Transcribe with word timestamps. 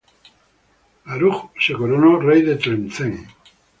Aruj 1.11 1.37
se 1.63 1.73
coronó 1.81 2.17
rey 2.19 2.41
de 2.41 2.55
Tlemcen. 2.55 3.13